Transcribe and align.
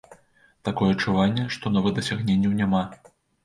Такое 0.69 0.87
адчуванне, 0.93 1.45
што 1.59 1.75
новых 1.77 1.95
дасягненняў 2.01 2.59
няма. 2.65 2.87